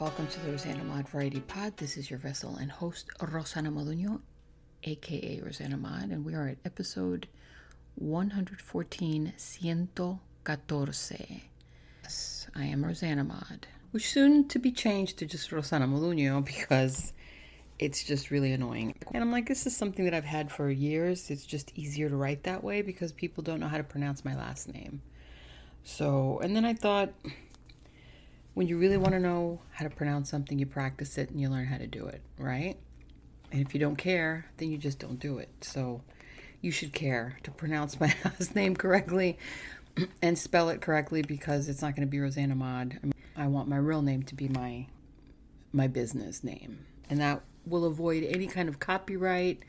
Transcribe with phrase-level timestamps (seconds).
[0.00, 1.76] Welcome to the Rosanna Mod Variety Pod.
[1.76, 4.22] This is your vessel and host, Rosanna Moduño,
[4.84, 7.28] aka Rosanna Mod, and we are at episode
[7.96, 10.20] 114, Ciento.
[12.02, 17.12] Yes, I am Rosanna Mod, which soon to be changed to just Rosanna Moduño because
[17.78, 18.94] it's just really annoying.
[19.12, 21.30] And I'm like, this is something that I've had for years.
[21.30, 24.34] It's just easier to write that way because people don't know how to pronounce my
[24.34, 25.02] last name.
[25.84, 27.12] So, and then I thought,
[28.54, 31.48] when you really want to know how to pronounce something, you practice it and you
[31.48, 32.76] learn how to do it, right?
[33.52, 35.48] And if you don't care, then you just don't do it.
[35.60, 36.02] So
[36.60, 39.38] you should care to pronounce my last name correctly
[40.22, 42.98] and spell it correctly because it's not going to be Rosanna Mod.
[43.02, 44.86] I, mean, I want my real name to be my
[45.72, 49.62] my business name, and that will avoid any kind of copyright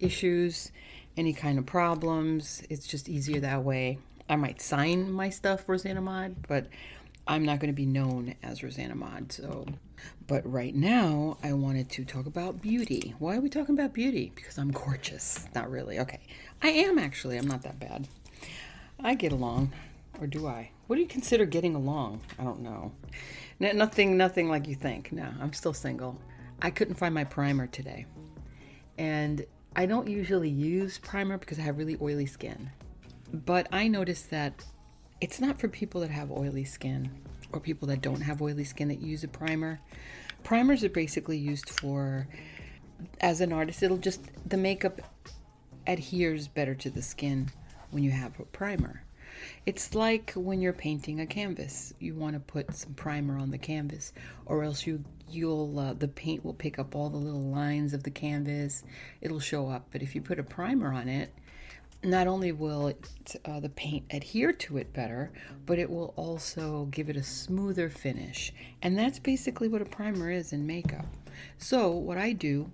[0.00, 0.72] issues,
[1.16, 2.62] any kind of problems.
[2.68, 3.98] It's just easier that way.
[4.28, 6.66] I might sign my stuff Rosanna Mod, but
[7.26, 9.32] I'm not going to be known as Rosanna Mod.
[9.32, 9.66] So,
[10.26, 13.14] but right now I wanted to talk about beauty.
[13.18, 14.32] Why are we talking about beauty?
[14.34, 15.46] Because I'm gorgeous.
[15.54, 15.98] Not really.
[16.00, 16.20] Okay.
[16.62, 17.38] I am actually.
[17.38, 18.08] I'm not that bad.
[19.02, 19.72] I get along.
[20.20, 20.70] Or do I?
[20.86, 22.20] What do you consider getting along?
[22.38, 22.92] I don't know.
[23.58, 25.10] nothing, nothing like you think.
[25.10, 26.20] No, I'm still single.
[26.62, 28.06] I couldn't find my primer today.
[28.96, 32.70] And I don't usually use primer because I have really oily skin.
[33.32, 34.64] But I noticed that
[35.20, 37.10] it's not for people that have oily skin
[37.52, 39.80] or people that don't have oily skin that use a primer.
[40.42, 42.28] Primers are basically used for,
[43.20, 45.00] as an artist, it'll just, the makeup
[45.86, 47.50] adheres better to the skin
[47.90, 49.04] when you have a primer.
[49.66, 51.92] It's like when you're painting a canvas.
[51.98, 54.12] You want to put some primer on the canvas,
[54.46, 58.02] or else you you'll uh, the paint will pick up all the little lines of
[58.02, 58.84] the canvas.
[59.20, 59.88] It'll show up.
[59.90, 61.32] But if you put a primer on it,
[62.04, 65.32] not only will it, uh, the paint adhere to it better,
[65.66, 68.52] but it will also give it a smoother finish.
[68.82, 71.06] And that's basically what a primer is in makeup.
[71.58, 72.70] So, what I do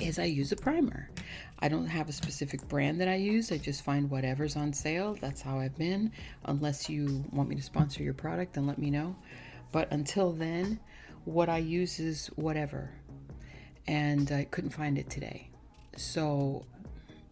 [0.00, 1.10] is I use a primer.
[1.58, 3.52] I don't have a specific brand that I use.
[3.52, 5.16] I just find whatever's on sale.
[5.20, 6.12] That's how I've been.
[6.44, 9.16] Unless you want me to sponsor your product, then let me know.
[9.72, 10.80] But until then,
[11.24, 12.90] what I use is whatever.
[13.86, 15.50] And I couldn't find it today.
[15.96, 16.64] So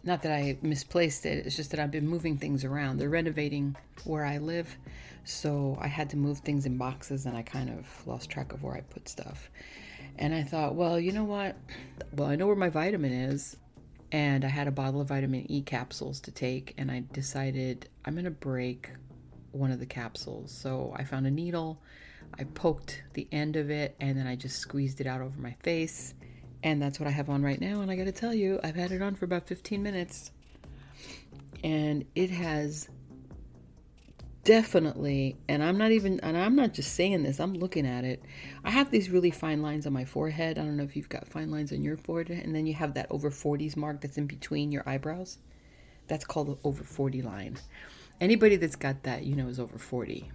[0.05, 2.99] not that I misplaced it, it's just that I've been moving things around.
[2.99, 4.77] They're renovating where I live,
[5.25, 8.63] so I had to move things in boxes and I kind of lost track of
[8.63, 9.51] where I put stuff.
[10.19, 11.57] And I thought, well, you know what?
[12.13, 13.57] Well, I know where my vitamin is.
[14.11, 18.17] And I had a bottle of vitamin E capsules to take, and I decided I'm
[18.25, 18.89] to break
[19.53, 20.51] one of the capsules.
[20.51, 21.83] So I found a needle,
[22.39, 25.55] I poked the end of it, and then I just squeezed it out over my
[25.61, 26.15] face
[26.63, 27.81] and that's what I have on right now.
[27.81, 30.31] And I got to tell you, I've had it on for about 15 minutes.
[31.63, 32.89] And it has
[34.45, 38.23] definitely, and I'm not even, and I'm not just saying this, I'm looking at it.
[38.65, 40.59] I have these really fine lines on my forehead.
[40.59, 42.45] I don't know if you've got fine lines on your forehead.
[42.45, 45.39] And then you have that over 40s mark that's in between your eyebrows.
[46.07, 47.59] That's called the over 40 line.
[48.21, 50.31] Anybody that's got that, you know, is over 40.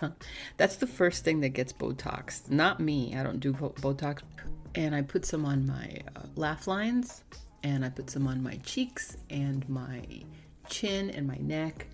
[0.56, 2.50] That's the first thing that gets Botox.
[2.50, 3.14] Not me.
[3.16, 4.22] I don't do Botox
[4.78, 7.24] and I put some on my uh, laugh lines,
[7.64, 10.04] and I put some on my cheeks and my
[10.68, 11.88] chin and my neck,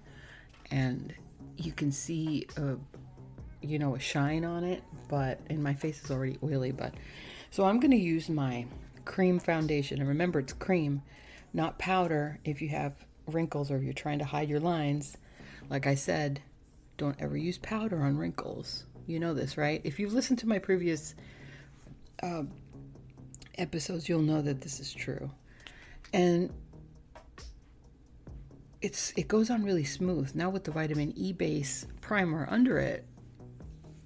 [0.70, 1.14] and
[1.56, 2.76] you can see a,
[3.62, 6.92] you know, a shine on it, but and my face is already oily, but
[7.50, 8.66] so I'm gonna use my
[9.06, 11.00] cream foundation, and remember it's cream,
[11.54, 12.38] not powder.
[12.44, 12.92] If you have
[13.28, 15.16] wrinkles or if you're trying to hide your lines,
[15.70, 16.42] like I said,
[16.98, 18.84] don't ever use powder on wrinkles.
[19.06, 19.80] You know this, right?
[19.84, 21.14] If you've listened to my previous
[22.22, 22.42] uh,
[23.58, 25.30] episodes, you'll know that this is true.
[26.12, 26.52] And
[28.80, 30.34] it's it goes on really smooth.
[30.34, 33.06] Now with the vitamin E base primer under it,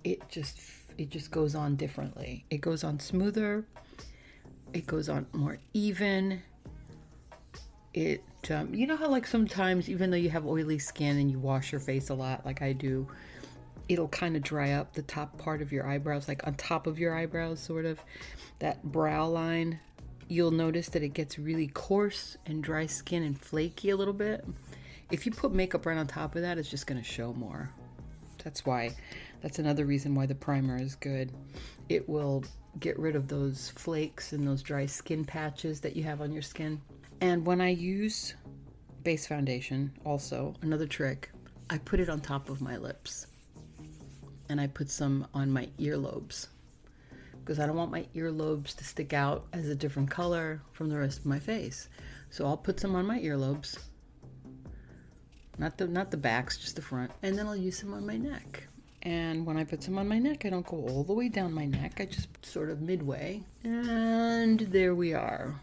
[0.05, 0.61] it just
[0.97, 2.45] it just goes on differently.
[2.50, 3.65] It goes on smoother.
[4.73, 6.43] It goes on more even.
[7.93, 11.39] It um, you know how like sometimes even though you have oily skin and you
[11.39, 13.09] wash your face a lot like I do,
[13.88, 16.99] it'll kind of dry up the top part of your eyebrows, like on top of
[16.99, 18.00] your eyebrows, sort of
[18.58, 19.81] that brow line.
[20.29, 24.44] You'll notice that it gets really coarse and dry skin and flaky a little bit.
[25.11, 27.70] if you put makeup right on top of that, it's just going to show more.
[28.44, 28.94] That's why,
[29.40, 31.32] that's another reason why the primer is good.
[31.88, 32.44] It will
[32.79, 36.43] get rid of those flakes and those dry skin patches that you have on your
[36.43, 36.81] skin.
[37.20, 38.34] And when I use
[39.02, 41.31] base foundation, also, another trick,
[41.70, 43.26] I put it on top of my lips.
[44.49, 46.49] And I put some on my earlobes
[47.49, 50.99] because I don't want my earlobes to stick out as a different color from the
[50.99, 51.89] rest of my face.
[52.31, 53.79] So I'll put some on my earlobes.
[55.56, 57.11] Not the not the backs, just the front.
[57.23, 58.69] And then I'll use some on my neck.
[59.03, 61.53] And when I put some on my neck, I don't go all the way down
[61.53, 61.94] my neck.
[61.99, 63.43] I just sort of midway.
[63.65, 65.55] And there we are.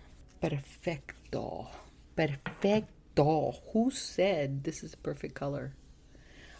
[0.41, 1.67] Perfecto.
[2.15, 3.53] Perfecto.
[3.73, 5.73] Who said this is a perfect color?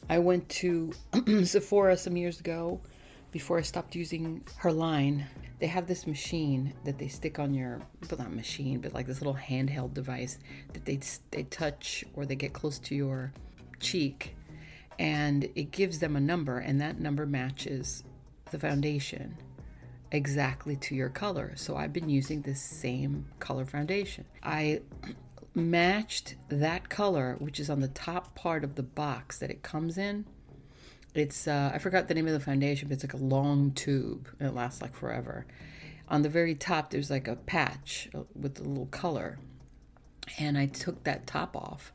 [0.10, 0.92] I went to
[1.46, 2.82] Sephora some years ago
[3.32, 5.26] before I stopped using her line,
[5.60, 9.20] they have this machine that they stick on your, well, not machine, but like this
[9.20, 10.40] little handheld device
[10.72, 11.00] that they,
[11.32, 13.34] they touch or they get close to your
[13.82, 14.38] cheek
[15.00, 18.06] and it gives them a number and that number matches
[18.52, 19.36] the foundation
[20.12, 21.52] exactly to your color.
[21.56, 24.24] So I've been using this same color foundation.
[24.44, 24.80] I
[25.56, 29.98] matched that color, which is on the top part of the box that it comes
[29.98, 30.26] in,
[31.16, 34.28] it's uh, I forgot the name of the foundation, but it's like a long tube
[34.38, 35.46] and it lasts like forever.
[36.10, 39.40] On the very top, there's like a patch uh, with a little color,
[40.38, 41.94] and I took that top off,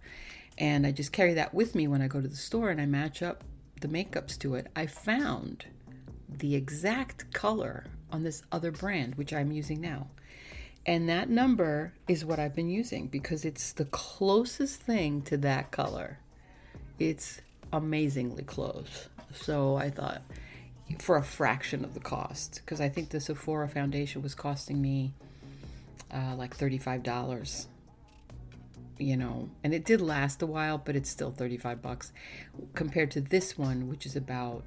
[0.57, 2.87] and I just carry that with me when I go to the store and I
[2.87, 3.45] match up
[3.81, 4.69] the makeups to it.
[4.75, 5.67] I found
[6.29, 10.09] the exact color on this other brand, which I'm using now.
[10.87, 15.71] And that number is what I've been using because it's the closest thing to that
[15.71, 16.19] color.
[16.99, 17.41] It's
[17.73, 19.09] amazingly close.
[19.32, 20.23] So I thought
[20.99, 25.12] for a fraction of the cost because I think the Sephora foundation was costing me
[26.12, 27.67] uh, like $35
[28.99, 32.12] you know and it did last a while but it's still 35 bucks
[32.75, 34.62] compared to this one which is about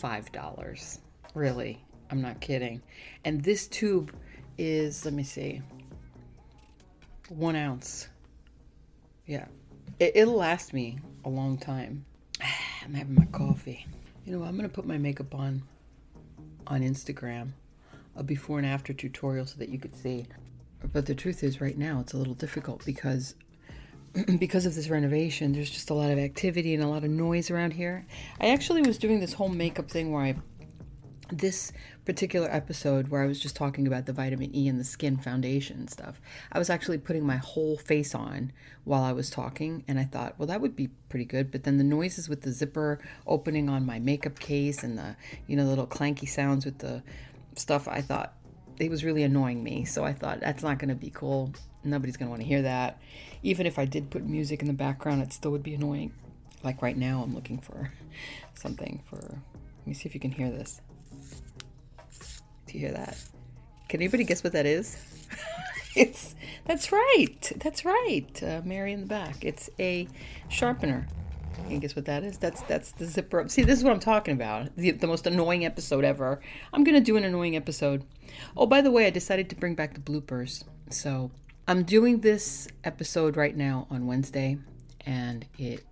[0.00, 0.98] $5
[1.34, 2.80] really I'm not kidding
[3.24, 4.14] and this tube
[4.58, 5.62] is let me see
[7.28, 8.08] one ounce
[9.26, 9.46] yeah
[9.98, 12.04] it, it'll last me a long time.
[12.84, 13.86] I'm having my coffee.
[14.24, 15.62] You know, I'm going to put my makeup on
[16.66, 17.48] on Instagram,
[18.14, 20.26] a before and after tutorial so that you could see.
[20.92, 23.34] But the truth is right now it's a little difficult because
[24.38, 27.50] because of this renovation, there's just a lot of activity and a lot of noise
[27.50, 28.06] around here.
[28.40, 30.34] I actually was doing this whole makeup thing where I
[31.30, 31.72] this
[32.04, 35.88] particular episode where I was just talking about the vitamin E and the skin foundation
[35.88, 36.20] stuff,
[36.52, 38.52] I was actually putting my whole face on
[38.84, 41.50] while I was talking, and I thought, well, that would be pretty good.
[41.50, 45.16] But then the noises with the zipper opening on my makeup case and the,
[45.46, 47.02] you know, little clanky sounds with the
[47.56, 48.34] stuff, I thought
[48.78, 49.84] it was really annoying me.
[49.84, 51.52] So I thought that's not going to be cool.
[51.84, 53.00] Nobody's going to want to hear that.
[53.42, 56.12] Even if I did put music in the background, it still would be annoying.
[56.62, 57.92] Like right now, I'm looking for
[58.54, 59.16] something for.
[59.16, 60.80] Let me see if you can hear this.
[62.68, 63.16] Do you hear that?
[63.88, 64.96] Can anybody guess what that is?
[65.96, 66.34] it's
[66.66, 67.52] that's right.
[67.56, 68.42] That's right.
[68.42, 69.42] Uh, Mary in the back.
[69.42, 70.06] It's a
[70.48, 71.08] sharpener.
[71.54, 72.36] Can you guess what that is?
[72.36, 73.50] That's that's the zipper up.
[73.50, 74.76] See, this is what I'm talking about.
[74.76, 76.40] The, the most annoying episode ever.
[76.72, 78.04] I'm gonna do an annoying episode.
[78.56, 80.64] Oh, by the way, I decided to bring back the bloopers.
[80.90, 81.30] So
[81.66, 84.58] I'm doing this episode right now on Wednesday,
[85.06, 85.84] and it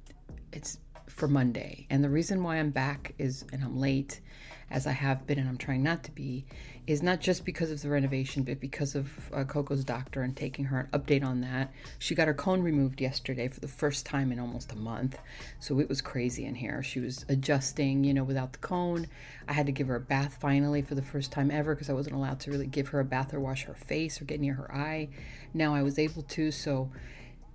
[0.52, 0.78] it's
[1.08, 1.86] for Monday.
[1.88, 4.20] And the reason why I'm back is, and I'm late,
[4.70, 6.44] as I have been and I'm trying not to be,
[6.86, 10.66] is not just because of the renovation, but because of uh, Coco's doctor and taking
[10.66, 11.72] her an update on that.
[11.98, 15.18] She got her cone removed yesterday for the first time in almost a month.
[15.60, 16.82] So it was crazy in here.
[16.82, 19.08] She was adjusting, you know, without the cone.
[19.48, 21.94] I had to give her a bath finally for the first time ever because I
[21.94, 24.54] wasn't allowed to really give her a bath or wash her face or get near
[24.54, 25.08] her eye.
[25.54, 26.50] Now I was able to.
[26.50, 26.90] So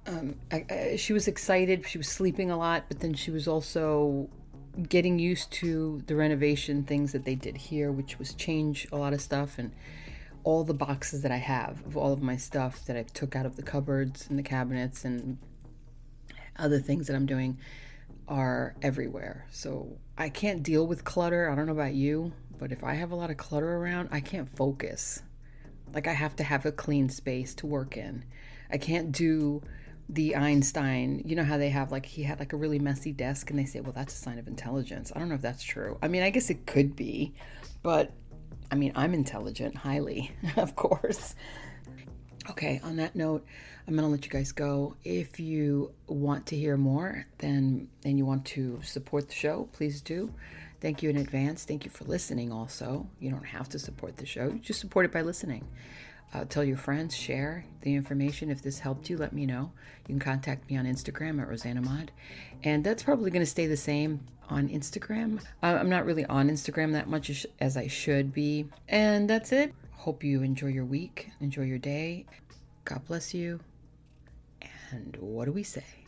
[0.08, 1.88] um, I, I, she was excited.
[1.88, 4.30] She was sleeping a lot, but then she was also
[4.88, 9.14] getting used to the renovation things that they did here, which was change a lot
[9.14, 9.72] of stuff and
[10.44, 13.46] all the boxes that I have of all of my stuff that I took out
[13.46, 15.38] of the cupboards and the cabinets and
[16.58, 17.58] other things that I'm doing
[18.28, 19.46] are everywhere.
[19.52, 21.50] So I can't deal with clutter.
[21.50, 24.20] I don't know about you, but if I have a lot of clutter around, I
[24.20, 25.22] can't focus.
[25.94, 28.24] Like I have to have a clean space to work in.
[28.72, 29.62] I can't do
[30.10, 33.50] the Einstein, you know how they have like he had like a really messy desk
[33.50, 35.12] and they say, well, that's a sign of intelligence.
[35.16, 35.98] I don't know if that's true.
[36.02, 37.34] I mean, I guess it could be,
[37.82, 38.12] but
[38.72, 41.36] I mean, I'm intelligent, highly, of course.
[42.50, 43.46] Okay, on that note,
[43.88, 44.96] I'm going to let you guys go.
[45.04, 50.02] If you want to hear more, then and you want to support the show, please
[50.02, 50.34] do.
[50.80, 51.64] Thank you in advance.
[51.66, 53.08] Thank you for listening also.
[53.20, 54.48] You don't have to support the show.
[54.48, 55.64] You just support it by listening.
[56.34, 58.50] Uh, tell your friends, share the information.
[58.50, 59.72] If this helped you, let me know.
[60.08, 62.12] You can contact me on Instagram at Rosanna Mod.
[62.64, 65.42] And that's probably going to stay the same on Instagram.
[65.62, 68.68] I'm not really on Instagram that much as I should be.
[68.88, 69.74] And that's it.
[69.92, 72.26] Hope you enjoy your week, enjoy your day.
[72.86, 73.60] God bless you.
[74.92, 76.01] And what do we say?